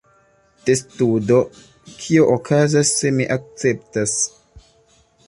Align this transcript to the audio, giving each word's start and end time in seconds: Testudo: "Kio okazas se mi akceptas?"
Testudo: 0.67 1.35
"Kio 1.99 2.23
okazas 2.37 2.95
se 3.03 3.13
mi 3.19 3.29
akceptas?" 3.37 4.17